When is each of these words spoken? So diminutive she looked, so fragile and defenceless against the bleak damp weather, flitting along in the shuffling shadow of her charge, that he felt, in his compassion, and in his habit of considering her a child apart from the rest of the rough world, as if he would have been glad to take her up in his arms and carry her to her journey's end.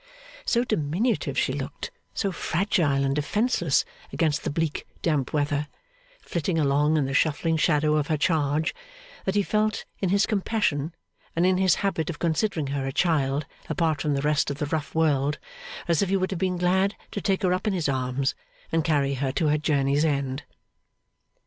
So 0.47 0.63
diminutive 0.63 1.37
she 1.37 1.53
looked, 1.53 1.91
so 2.15 2.31
fragile 2.31 3.03
and 3.03 3.15
defenceless 3.15 3.85
against 4.11 4.43
the 4.43 4.49
bleak 4.49 4.87
damp 5.03 5.31
weather, 5.31 5.67
flitting 6.23 6.57
along 6.57 6.97
in 6.97 7.05
the 7.05 7.13
shuffling 7.13 7.55
shadow 7.55 7.93
of 7.97 8.07
her 8.07 8.17
charge, 8.17 8.73
that 9.25 9.35
he 9.35 9.43
felt, 9.43 9.85
in 9.99 10.09
his 10.09 10.25
compassion, 10.25 10.95
and 11.35 11.45
in 11.45 11.57
his 11.59 11.75
habit 11.85 12.09
of 12.09 12.17
considering 12.17 12.65
her 12.73 12.87
a 12.87 12.91
child 12.91 13.45
apart 13.69 14.01
from 14.01 14.15
the 14.15 14.23
rest 14.23 14.49
of 14.49 14.57
the 14.57 14.65
rough 14.65 14.95
world, 14.95 15.37
as 15.87 16.01
if 16.01 16.09
he 16.09 16.17
would 16.17 16.31
have 16.31 16.39
been 16.39 16.57
glad 16.57 16.95
to 17.11 17.21
take 17.21 17.43
her 17.43 17.53
up 17.53 17.67
in 17.67 17.73
his 17.73 17.87
arms 17.87 18.33
and 18.71 18.83
carry 18.83 19.13
her 19.13 19.31
to 19.33 19.49
her 19.49 19.57
journey's 19.59 20.03
end. 20.03 20.41